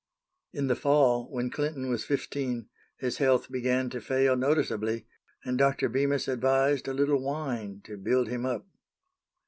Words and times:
In 0.51 0.65
the 0.65 0.75
fall, 0.75 1.31
when 1.31 1.51
Clinton 1.51 1.87
was 1.87 2.03
fifteen, 2.03 2.69
his 2.97 3.19
health 3.19 3.51
began 3.51 3.87
to 3.91 4.01
fail 4.01 4.35
noticeably, 4.35 5.05
and 5.45 5.59
Dr. 5.59 5.89
Bemis 5.89 6.27
advised 6.27 6.87
a 6.87 6.93
little 6.95 7.21
wine 7.21 7.81
"to 7.83 7.97
build 7.97 8.27
him 8.27 8.43
up." 8.43 8.65